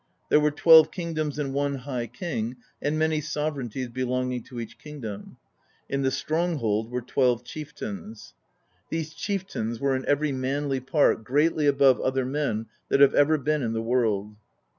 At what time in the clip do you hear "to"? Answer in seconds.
4.47-4.59